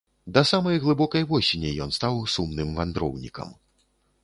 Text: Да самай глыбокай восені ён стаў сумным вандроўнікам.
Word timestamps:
Да 0.35 0.41
самай 0.51 0.79
глыбокай 0.85 1.25
восені 1.33 1.69
ён 1.85 1.93
стаў 1.99 2.17
сумным 2.37 2.75
вандроўнікам. 2.79 3.55